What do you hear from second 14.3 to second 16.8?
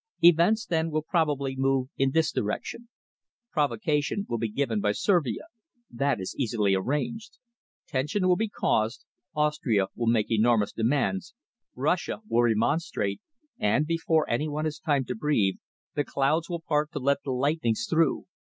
one has time to breathe, the clouds will